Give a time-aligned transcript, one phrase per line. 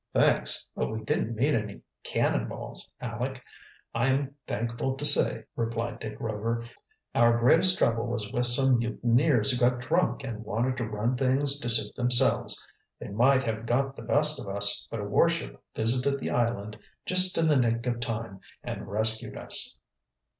[0.15, 3.43] "Thanks, but we didn't meet any 'cannonballs,' Aleck,
[3.93, 6.65] I am thankful to say," replied Dick Rover.
[7.13, 11.59] "Our greatest trouble was with some mutineers who got drunk and wanted to run things
[11.59, 12.65] to suit themselves.
[12.99, 17.37] They might have got the best of us, but a warship visited the island just
[17.37, 19.77] in the nick of time and rescued us."